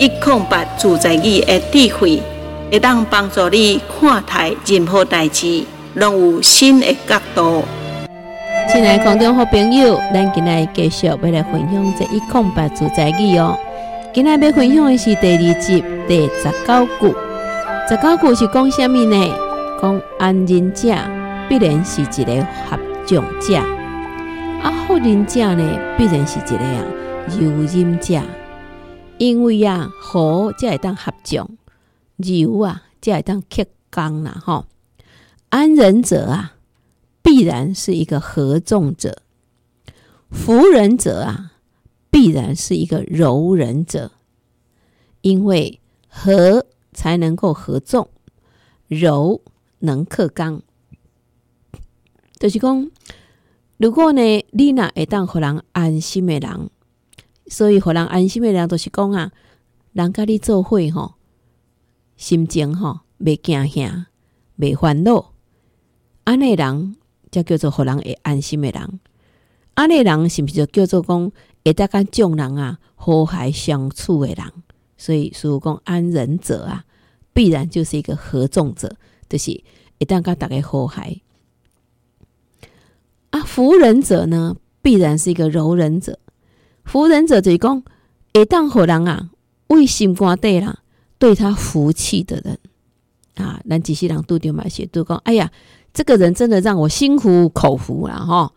[0.00, 2.20] 一空八自在语的智慧，
[2.70, 5.62] 会当帮助你看待任何代志，
[5.94, 7.62] 拢有新的角度。
[8.72, 13.56] 亲爱的观众和朋友，咱今日继续要来分享这一空八自在语哦。
[14.12, 17.14] 今日要分享的是第二集第十九句。
[17.88, 19.34] 十九句是讲什么呢？
[19.80, 20.88] 讲安忍者
[21.48, 22.34] 必然是一个
[22.68, 23.56] 合众者，
[24.60, 26.82] 啊，好忍者呢必然是一个啊
[27.38, 28.18] 柔忍者。
[29.16, 31.56] 因为啊，和才会当合众，
[32.16, 34.42] 柔啊才会当克刚啦。
[34.44, 34.66] 吼，
[35.50, 36.56] 安忍者啊，
[37.22, 39.12] 必然是一个合众者；
[40.30, 41.52] 福忍者啊，
[42.10, 44.10] 必然是一个柔忍者。
[45.20, 48.08] 因为和才能够合众，
[48.88, 49.40] 柔
[49.78, 50.60] 能克刚。
[52.38, 52.90] 就是讲，
[53.78, 56.70] 如果呢，你若会当互人安心的人。
[57.46, 59.30] 所以，互人安心的人，就是讲啊，
[59.92, 61.14] 人甲你做伙吼，
[62.16, 64.06] 心情吼袂惊吓，
[64.58, 65.32] 袂烦恼。
[66.24, 66.96] 安尼人
[67.30, 69.00] 则叫做互人会安心的人。
[69.74, 71.32] 安尼人是毋是就叫做讲
[71.64, 74.52] 会当甲众人啊和谐相处的人？
[74.96, 76.84] 所以，所以讲安忍者啊，
[77.34, 78.96] 必然就是一个合众者，
[79.28, 79.50] 就是
[80.00, 81.20] 会当甲大家和谐。
[83.30, 86.18] 啊，服忍者呢，必然是一个柔忍者。
[86.84, 87.82] 福忍者就讲，
[88.32, 89.30] 会当互人啊，
[89.68, 90.78] 为心肝底啦，
[91.18, 92.58] 对他服气的人
[93.36, 95.50] 啊，咱这些人拄着嘛些，都讲，哎呀，
[95.92, 98.52] 这个人真的让我心服口服了哈。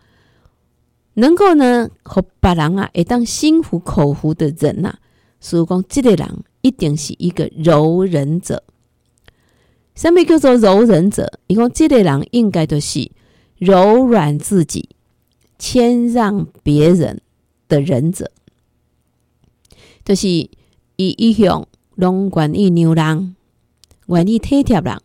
[1.15, 4.93] 能够呢，和别人啊，会当心服口服的人呐、
[5.39, 8.61] 所以讲，这个人一定是一个柔忍者。
[9.95, 11.39] 什么叫做柔忍者？
[11.47, 13.09] 伊讲，这个人应该都是
[13.57, 14.89] 柔软自己，
[15.57, 17.21] 谦让别人。
[17.67, 18.31] 的忍者，
[20.05, 20.49] 就是伊
[20.95, 23.35] 一向拢愿意让人，
[24.07, 25.01] 愿意体贴人，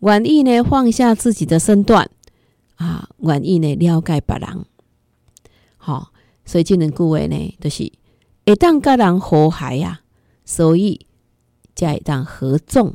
[0.00, 2.08] 愿意呢放下自己的身段
[2.76, 4.64] 啊，愿意呢了解别人。
[5.76, 6.12] 好，
[6.44, 7.92] 所以这两句话呢，就是
[8.44, 10.00] 会当甲人和谐呀，
[10.44, 11.06] 所以
[11.74, 12.94] 才会当和众，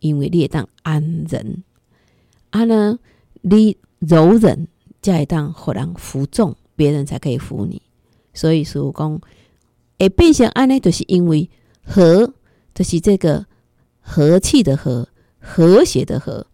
[0.00, 1.62] 因为你会当安忍
[2.50, 2.98] 啊呢，
[3.42, 4.66] 你柔忍
[5.02, 7.80] 才会当互人服众，别人才可以服你。
[8.32, 9.20] 所以说讲，
[9.98, 11.50] 会变成安尼，就是因为
[11.84, 12.32] 和，
[12.74, 13.46] 就是这个
[14.00, 15.08] 和气的和，
[15.38, 16.46] 和谐的和，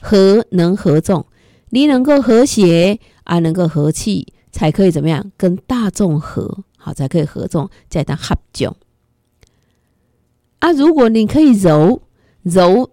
[0.00, 1.26] 和能合众，
[1.70, 8.76] 你能够和谐啊，能够和气，才可以怎么样跟大众和好，才可以合众，再当合众。
[10.58, 12.02] 啊，如果你可以柔
[12.42, 12.90] 柔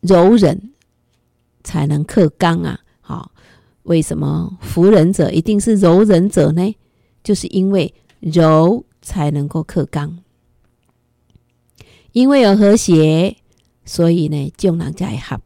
[0.00, 0.72] 柔忍，
[1.62, 2.80] 才能克刚啊。
[3.00, 3.32] 好，
[3.84, 6.74] 为什么服人者一定是柔忍者呢？
[7.22, 10.18] 就是因为柔才能够克刚，
[12.12, 13.36] 因为有和谐，
[13.84, 15.40] 所以呢，众人才会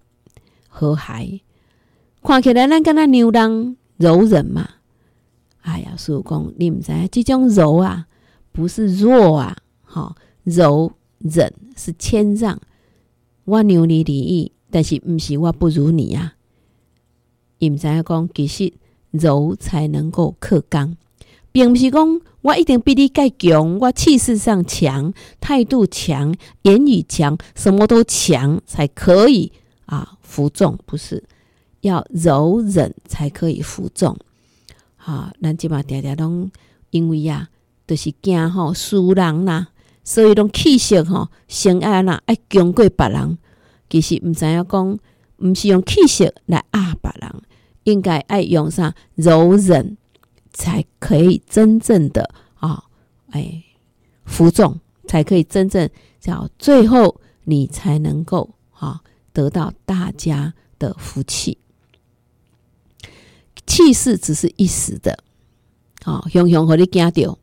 [0.68, 1.40] 合和谐。
[2.22, 4.68] 看起来咱跟那牛郎柔忍嘛，
[5.62, 8.06] 哎呀，师父讲你唔知这种柔啊，
[8.52, 12.60] 不是弱啊，好柔忍是谦让。
[13.44, 16.34] 我牛你礼义，但是唔是我不如你啊。
[17.60, 18.72] 唔知讲其实
[19.12, 20.96] 柔才能够克刚。
[21.56, 25.10] 并不是讲我一定比你更强，我气势上强，
[25.40, 29.50] 态度强，言语强，什么都强才可以
[29.86, 31.24] 啊服众，不是
[31.80, 34.14] 要柔忍才可以服众。
[34.96, 36.50] 啊，咱即嘛常常拢
[36.90, 37.48] 因为呀，
[37.86, 39.68] 都、就是惊吼输人啦，
[40.04, 43.38] 所以拢气势吼先爱啦爱强过别人。
[43.88, 44.98] 其实毋知影讲，
[45.38, 47.32] 毋是用气势来压别人，
[47.84, 49.96] 应该爱用上柔忍，
[50.56, 52.82] 才可以真正的啊，
[53.28, 53.62] 哎，
[54.24, 55.86] 服众，才可以真正
[56.18, 59.02] 叫最后你才能够啊
[59.34, 61.58] 得到大家的福气。
[63.66, 65.18] 气势只是一时的，
[66.04, 67.38] 啊，雄雄和你惊到，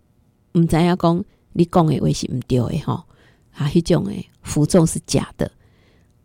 [0.54, 3.04] 毋知影讲你讲的话是毋对的吼，
[3.52, 5.52] 啊，迄种诶服众是假的。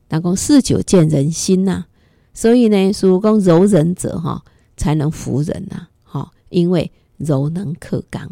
[0.09, 1.87] 但讲事久见人心呐、啊，
[2.33, 4.43] 所以呢，师父讲柔人者哈
[4.75, 5.89] 才能服人呐，
[6.51, 8.31] 因为柔能克刚。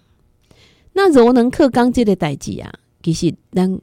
[0.93, 2.73] 那柔能克刚这个代志啊，
[3.03, 3.81] 其实咱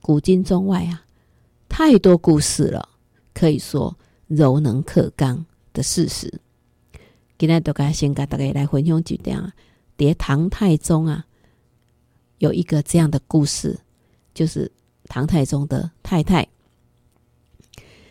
[0.00, 1.04] 古今中外啊，
[1.68, 2.88] 太多故事了，
[3.32, 3.96] 可以说
[4.26, 6.40] 柔能克刚的事实。
[7.38, 9.52] 今天都该先跟大家来分享几点啊，
[9.96, 11.24] 叠唐太宗啊，
[12.38, 13.78] 有一个这样的故事，
[14.34, 14.72] 就是
[15.04, 16.48] 唐太宗的太太。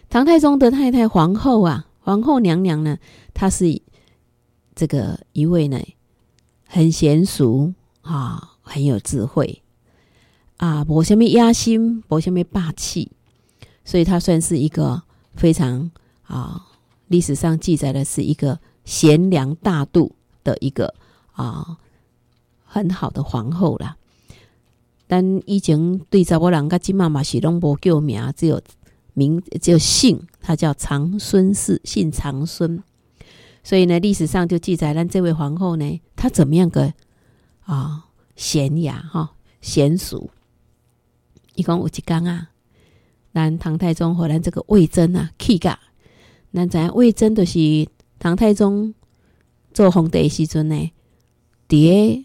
[0.07, 2.97] 唐太宗的太太皇后啊，皇后娘娘呢，
[3.33, 3.65] 她是
[4.77, 5.81] 这个一位呢，
[6.67, 9.63] 很娴熟啊，很有智慧
[10.57, 13.11] 啊，没什么野心，没什么霸气，
[13.83, 15.01] 所以她算是一个
[15.35, 15.89] 非常
[16.27, 16.67] 啊，
[17.07, 20.13] 历史上记载的是一个贤良大度
[20.43, 20.93] 的一个
[21.31, 21.79] 啊
[22.63, 23.97] 很好的皇后啦。
[25.07, 28.61] 但以前对查某人甲金妈妈是拢无叫名，只有。
[29.17, 32.83] 名就姓，他叫长孙氏，姓长孙。
[33.67, 36.93] 所以呢，历史上就记载，了这位皇后呢，她怎么样个
[37.65, 38.05] 啊
[38.37, 40.29] 贤雅哈贤淑。
[41.55, 42.51] 一共有几缸啊？
[43.33, 45.77] 咱唐太宗和咱这个魏征啊，气噶。
[46.53, 47.59] 咱知魏征就是
[48.17, 48.93] 唐太宗
[49.73, 50.89] 做皇帝时阵呢，
[51.67, 52.23] 爹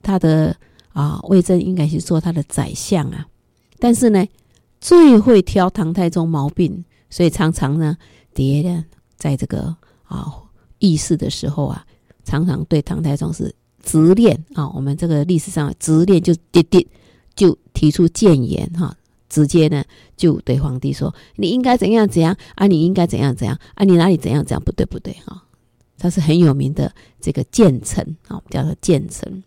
[0.00, 0.56] 他的
[0.94, 3.28] 啊魏征应该是做他的宰相啊，
[3.78, 4.26] 但是呢。
[4.78, 7.96] 最会挑唐太宗毛病，所以常常呢，
[8.34, 8.84] 爹呢，
[9.16, 9.74] 在这个
[10.04, 10.32] 啊
[10.78, 11.84] 议事的时候啊，
[12.24, 14.68] 常常对唐太宗是直谏啊。
[14.70, 16.86] 我们这个历史上直谏就爹爹
[17.34, 18.96] 就提出谏言哈，
[19.28, 19.84] 直接呢
[20.16, 22.66] 就对皇帝说：“你应该怎样怎样啊？
[22.66, 23.84] 你应该怎样怎样啊？
[23.84, 25.44] 你哪里怎样怎样不对不对哈？”
[25.98, 29.42] 他是很有名的这个谏臣啊，我们叫做谏臣。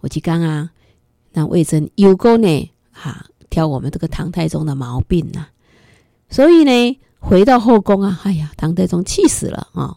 [0.00, 0.70] 我去刚啊，
[1.32, 3.26] 那魏征有功呢哈。
[3.50, 5.50] 挑我们这个唐太宗的毛病呐、啊，
[6.30, 9.96] 所以呢，回到后宫啊，哎呀，唐太宗气死了啊、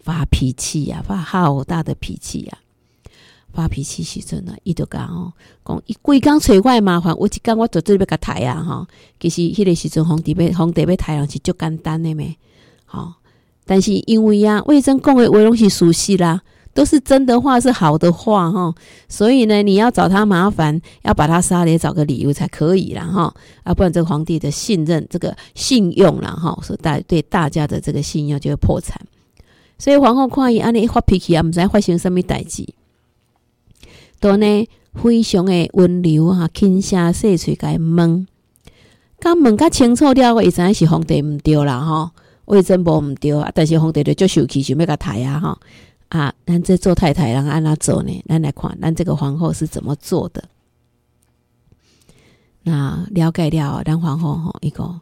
[0.00, 3.08] 发脾气呀、啊，发好大的脾气呀、啊，
[3.54, 5.32] 发脾气时阵呢，伊就讲哦，
[5.64, 8.86] 讲伊规工找我麻烦，我一讲我就这边个抬啊哈，
[9.18, 12.36] 其实迄个时阵皇帝要皇帝要抬人是足简单的咩，
[12.84, 13.14] 好，
[13.64, 16.42] 但是因为呀、啊，魏征讲的话拢是事实啦。
[16.76, 18.74] 都是真的话，是好的话哈，
[19.08, 29.00] 所以呢，你要找他麻烦，要把他杀了，找个理由才可以啦哈，啊，不然这个皇帝的信任、这个信用啦哈，所大对大家的这个信用就会破产。
[29.78, 32.68] 所以皇后看伊安尼一发脾气啊，唔知发生什么代志，
[34.20, 38.26] 都呢非常的温柔哈，轻声细嘴甲伊问，
[39.18, 42.12] 甲问个清楚了，我伊知影是皇帝唔对啦哈，
[42.44, 45.58] 魏征无唔对啊，但是皇帝就足受气，想要甲抬啊哈。
[46.08, 48.24] 啊，咱这做太太，让按哪做呢？
[48.28, 50.48] 咱来看，咱这个皇后是怎么做的？
[52.62, 55.00] 那了解了，咱皇后吼一个，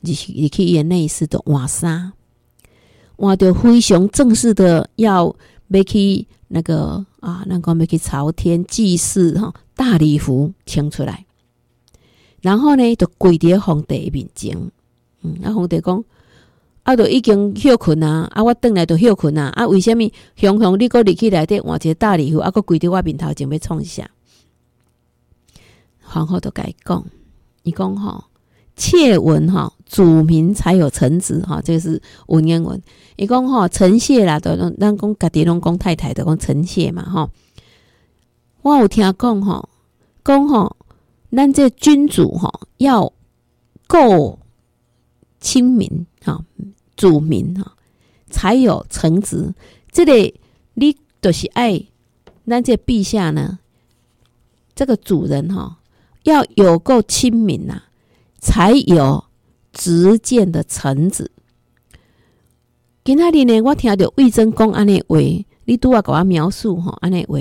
[0.00, 2.12] 你去你去演内室的换衫，
[3.16, 5.34] 换着非常正式的，要
[5.68, 11.26] 要去那个啊，那个要去朝天祭祀哈，大礼服穿出来，
[12.40, 14.56] 然后呢，就跪在皇帝面前，
[15.22, 16.04] 嗯，那皇帝讲。
[16.82, 18.26] 啊，都已经休困啊！
[18.32, 19.52] 啊，我转来就休困啊！
[19.54, 20.02] 啊，为什么
[20.36, 24.08] 雄雄你搁入去内底换一个大礼服，啊，搁跪伫我面头前要创啥？
[26.00, 27.04] 皇后都甲伊讲，
[27.62, 28.24] 伊讲吼，
[28.74, 32.80] 妾闻吼，主明才有臣子哈，这个是文言文。
[33.16, 37.30] 伊讲吼，臣妾啦，都咱讲家己拢讲太太，都讲臣妾嘛吼。
[38.62, 39.68] 我有听讲吼，
[40.24, 40.76] 讲吼，
[41.30, 43.12] 咱这君主吼要
[43.86, 44.38] 够
[45.40, 46.44] 亲民哈。
[46.96, 47.76] 主民哈，
[48.28, 49.54] 才有臣子。
[49.90, 50.38] 这里
[50.74, 51.82] 你都是爱，
[52.44, 53.60] 那这陛下呢？
[54.74, 55.78] 这个主人哈，
[56.24, 57.84] 要有够亲民呐，
[58.38, 59.24] 才有
[59.72, 61.30] 直见的臣子。
[63.02, 65.18] 今仔日呢，我听到魏征讲安尼话，
[65.64, 67.38] 你拄啊甲我描述吼安尼话，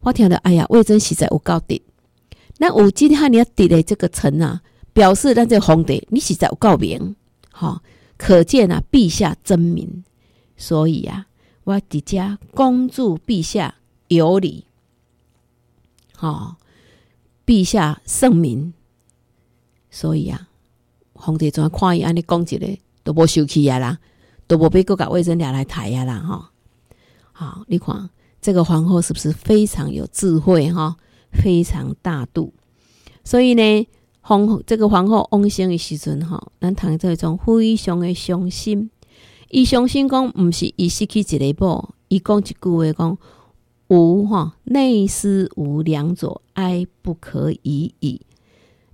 [0.00, 1.80] 我听到哎呀，魏征实在有够直。
[2.58, 4.60] 那有今天你要直的这个臣啊，
[4.92, 7.14] 表示咱这皇帝你实在有够明，
[7.58, 7.82] 哈，
[8.18, 10.04] 可见啊，陛下真明。
[10.56, 11.26] 所以啊，
[11.64, 13.76] 我直接恭祝陛下
[14.08, 14.64] 有礼，
[16.14, 16.58] 哈，
[17.46, 18.74] 陛下圣明。
[19.90, 20.48] 所以啊，
[21.14, 23.98] 皇帝怎看伊安尼讲一个，都无生气啊啦。
[24.48, 26.52] 都不被各个魏征俩来抬呀啦哈，
[27.32, 28.08] 好，你看
[28.40, 30.96] 这个皇后是不是非常有智慧哈，
[31.32, 32.54] 非常大度？
[33.24, 33.88] 所以呢，
[34.28, 38.90] 皇这个皇后翁生的时阵哈，咱谈这种非常的伤心。
[39.50, 43.18] 伊伤心讲，毋是伊失去一个宝，伊讲一句话讲，
[43.86, 48.20] 吾哈内思无两左，哀不可已矣。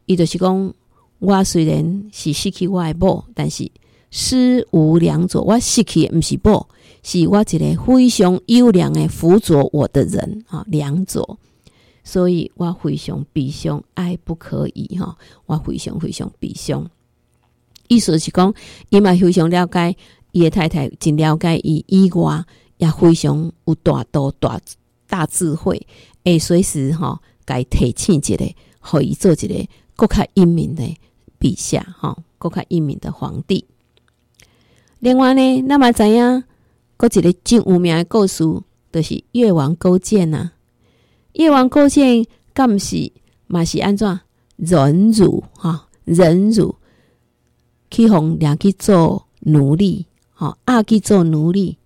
[0.05, 0.75] 伊就是讲，
[1.19, 3.71] 我虽然是失去我的某，但是。
[4.15, 6.69] 思无两左，我失去的毋是宝，
[7.03, 11.39] 是我一个非常优良的辅佐我的人啊，两左，
[12.05, 15.17] 所以我非常悲伤，爱不可以哈，
[15.47, 16.91] 我非常非常悲伤。
[17.89, 18.53] 意思是讲，
[18.89, 19.97] 伊嘛非常了解
[20.33, 22.45] 伊的太太，真了解伊以外，
[22.79, 24.61] 也非常有大度大
[25.07, 25.87] 大智慧，
[26.25, 30.83] 会随时哈，该提醒一个，可以做一个更较英明的
[31.39, 33.65] 陛下哈，更较英明的皇帝。
[35.01, 36.45] 另外呢，那么怎样？
[36.97, 38.45] 搁一个真有名的故事，
[38.93, 40.53] 就是越王勾践呐。
[41.35, 43.12] 越王勾践，敢是
[43.47, 44.21] 嘛是安怎
[44.57, 45.89] 忍辱哈？
[46.05, 46.75] 忍辱
[47.91, 51.79] 去互掠去做奴隶，哈，啊去做奴隶，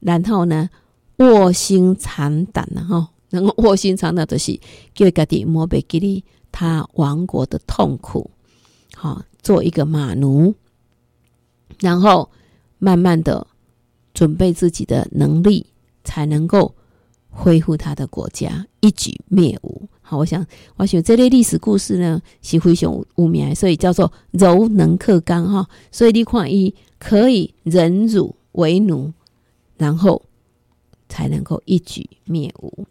[0.00, 0.68] 然后呢，
[1.16, 4.58] 卧薪尝胆呐，哈， 能够卧薪尝胆，就是
[4.94, 8.30] 叫家己莫被给你他亡国的痛苦，
[8.94, 10.54] 好，做一个马奴，
[11.80, 12.30] 然后。
[12.76, 13.46] 慢慢的
[14.12, 15.64] 准备自己的能力，
[16.02, 16.74] 才能够
[17.34, 19.88] 恢复他的国家，一举灭吴。
[20.00, 25.68] 好，我想，我想这类历史故事呢，是非常有名，所以叫做柔能克刚哈。
[25.90, 29.12] 所以你看，伊可以忍辱为奴，
[29.76, 30.22] 然后
[31.08, 32.86] 才能够一举灭吴。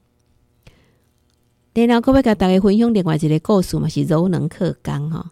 [1.73, 5.31] 然后，各位给大家分享另外一个故事嘛，是柔能克刚哈。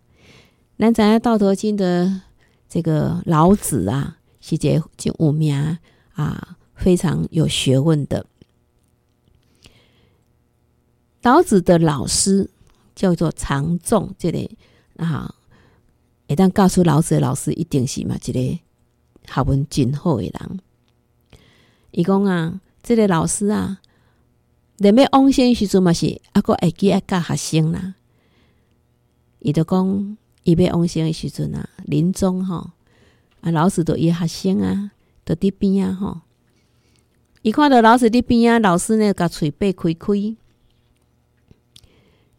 [0.80, 2.22] 咱知影《道德经》的
[2.70, 4.18] 这个老子啊。
[4.40, 5.78] 细节就有名
[6.14, 8.26] 啊，非常有学问的。
[11.24, 12.50] 老子的老师
[12.96, 14.58] 叫做常仲，这里
[14.98, 15.36] 啊，
[16.28, 18.40] 一旦告诉老子的老师一定是嘛，这个
[19.28, 20.60] 学问真好的人。
[21.92, 23.80] 伊讲啊，这个老师啊，
[24.78, 27.96] 连要往生时阵嘛是啊个会记爱教学生啦。
[29.40, 32.74] 伊就讲，伊要往生的时阵啊，临终哈。
[33.42, 34.92] 啊，老师都伊学生啊，
[35.24, 36.22] 都伫边啊，吼！
[37.42, 40.36] 伊看到老师伫边啊，老师呢，甲嘴巴开开，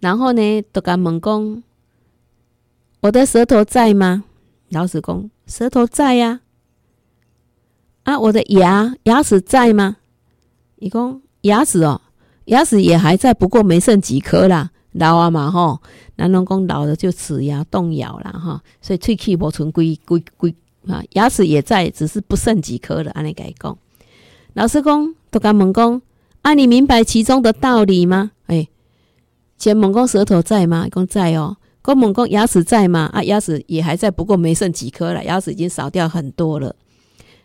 [0.03, 1.63] 然后呢，都甲问讲
[3.01, 4.25] ：“我的舌头在吗？”
[4.71, 6.41] 老师讲：“舌头在呀。”
[8.03, 9.99] 啊，我的牙牙齿在吗？
[10.81, 12.01] 伊讲：“牙齿哦，
[12.47, 15.81] 牙齿也还在，不过没剩几颗啦，老啊嘛，吼！
[16.17, 20.57] 咱拢讲老了就齿牙动摇了，哈，所以喙齿无存几几几。”
[20.91, 23.13] 啊，牙齿也在，只是不剩几颗了。
[23.13, 23.79] 安尼讲，
[24.55, 26.03] 老师讲都甲问讲，
[26.41, 28.33] 啊，你明白其中的道理吗？
[28.49, 28.69] 诶、欸，
[29.63, 30.89] 前问讲舌头在吗？
[30.91, 31.57] 讲在哦。
[31.85, 33.09] 讲问讲牙齿在吗？
[33.13, 36.75] 啊，牙齿也还在，不过没剩几颗了，牙齿已经少掉很多了。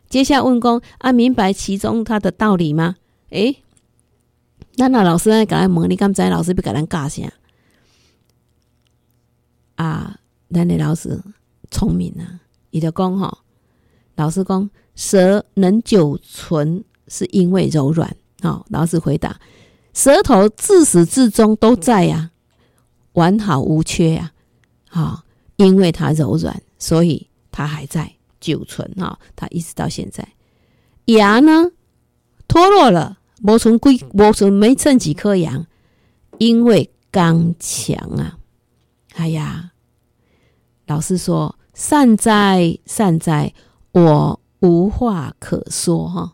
[0.10, 2.96] 接下问讲，啊，明白其中它的道理吗？
[3.30, 3.62] 诶、
[4.78, 7.32] 那那老师来甲咱问，你敢知老师要甲咱教啥？
[9.76, 10.20] 啊，
[10.50, 11.22] 咱的老师
[11.70, 12.42] 聪明啊！
[12.72, 13.38] 你的功哈，
[14.16, 18.18] 老师讲，舌能久存是因为柔软。
[18.42, 19.40] 好，老师回答，
[19.98, 22.30] 舌头自始至终都在呀，
[23.14, 24.32] 完好无缺呀。
[24.88, 25.24] 好，
[25.56, 28.88] 因为它柔软，所以它还在久存。
[28.96, 30.24] 哈，它一直到现在。
[31.06, 31.72] 牙呢
[32.48, 35.66] 脱落了，没存归，没存没剩几颗牙，
[36.38, 38.38] 因为刚强啊。
[39.16, 39.72] 哎呀，
[40.86, 41.56] 老师说。
[41.74, 43.54] 善哉善哉，
[43.92, 46.34] 我无话可说哈。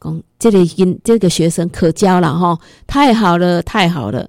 [0.00, 4.28] 讲这里因这个学生可教了哈，太好了太好了。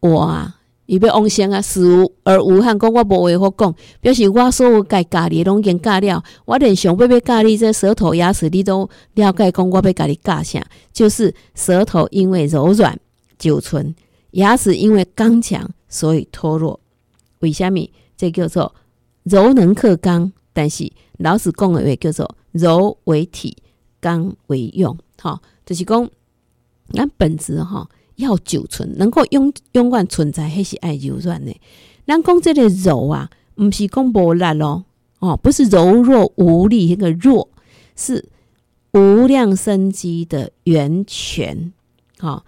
[0.00, 0.54] 哇，
[0.86, 6.22] 伊要往生啊，死而无憾，讲我无话好讲，表示我所有该教你拢已经教了。
[6.44, 9.50] 我连想要要教你这舌头牙齿，你都了解。
[9.50, 12.98] 讲我要教你教啥，就是舌头因为柔软
[13.38, 13.94] 久存，
[14.32, 16.78] 牙齿因为刚强所以脱落。
[17.40, 17.90] 为虾米？
[18.16, 18.74] 这叫做。
[19.24, 23.56] 柔能克刚，但是老子讲的话叫做柔为体，
[24.00, 24.96] 刚为用，
[25.26, 26.08] 哈，就是讲
[26.92, 31.52] 咱本质哈要久存，能够永永远存在，还是爱柔软的。
[32.06, 34.84] 咱讲这个柔啊，不是讲无力咯，
[35.18, 37.48] 哦，不是柔弱无力，那个弱
[37.96, 38.28] 是
[38.92, 41.72] 无量生机的源泉，
[42.18, 42.44] 好，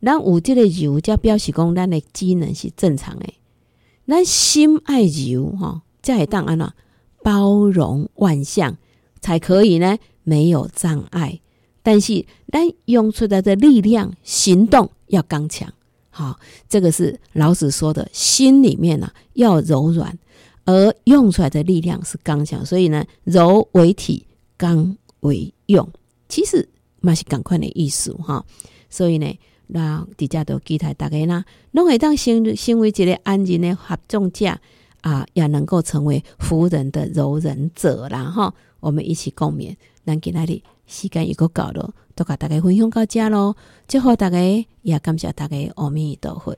[0.00, 3.26] 咱有这个柔，则表示讲咱的机能是正常的。
[4.06, 6.72] 咱心爱柔哈，才会当安怎
[7.24, 8.76] 包容万象，
[9.20, 11.40] 才可以呢没有障碍。
[11.84, 15.72] 但是咱用出来的力量，行动要刚强。
[16.08, 20.18] 好，这个是老子说的，心里面呢、啊、要柔软，
[20.64, 22.64] 而用出来的力量是刚强。
[22.64, 24.24] 所以呢，柔为体，
[24.56, 25.86] 刚为用，
[26.28, 26.66] 其实
[27.00, 28.44] 嘛是赶快的意思哈。
[28.88, 34.58] 所以呢，那底下都期待大家呢，拢会当成成为一个安静的合众者
[35.02, 38.54] 啊，也能够成为福人的柔人者啦哈。
[38.80, 39.76] 我们一起共勉，
[40.06, 41.92] 咱今仔日时间又够到了。
[42.14, 43.56] 都甲大家分享到遮咯，
[43.88, 44.38] 祝福大家，
[44.82, 46.56] 也感谢大家，阿弥陀佛。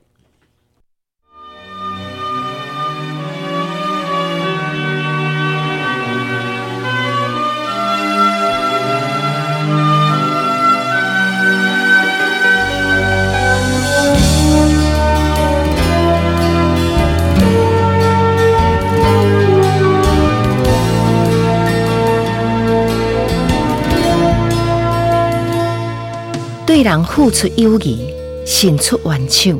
[26.87, 28.13] 人付出友谊，
[28.45, 29.59] 伸出援手，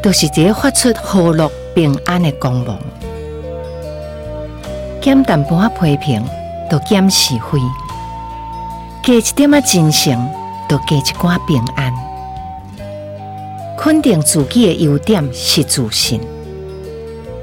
[0.00, 2.78] 都、就是一个发出和乐平安的光芒。
[5.00, 6.24] 减淡薄仔批评，
[6.70, 7.58] 都减是非；
[9.02, 10.30] 加一点仔真诚，
[10.68, 11.92] 都加一寡平安。
[13.76, 16.20] 肯定自己的优点是自信，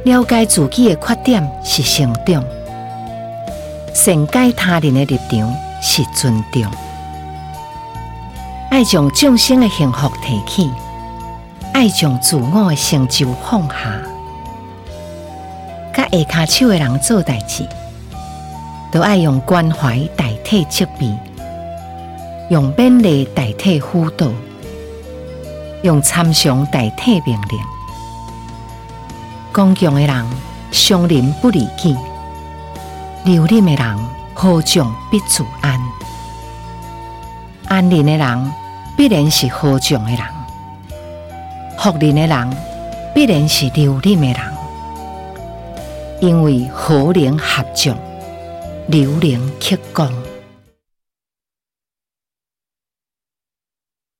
[0.05, 2.41] 了解自己的缺点是成长，
[3.93, 6.63] 善解他人的立场是尊重。
[8.69, 10.69] 爱将众生的幸福提起，
[11.73, 13.99] 爱将自我的成就放下，
[15.93, 17.67] 甲下骹手的人做代志，
[18.91, 21.11] 都爱用关怀代替责备，
[22.49, 24.27] 用勉励代替辅导，
[25.81, 27.59] 用参详代替命令。
[29.51, 30.25] 刚强的人
[30.71, 31.97] 伤人不离己，
[33.25, 33.99] 柔韧的人
[34.35, 35.81] 好将必自安，
[37.69, 38.51] 安宁的人。
[38.97, 40.19] 必然是和众的人，
[41.77, 42.49] 福人的人
[43.15, 44.37] 必然是柔韧的人，
[46.19, 47.95] 因为和灵合众
[48.87, 50.05] 留灵克公。